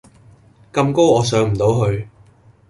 [0.73, 2.09] 咁高我上唔到去